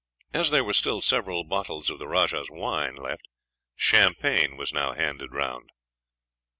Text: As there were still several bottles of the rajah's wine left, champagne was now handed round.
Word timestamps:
As 0.33 0.49
there 0.49 0.63
were 0.63 0.73
still 0.73 0.99
several 1.01 1.43
bottles 1.43 1.91
of 1.91 1.99
the 1.99 2.07
rajah's 2.07 2.49
wine 2.49 2.95
left, 2.95 3.27
champagne 3.77 4.57
was 4.57 4.73
now 4.73 4.93
handed 4.93 5.31
round. 5.31 5.69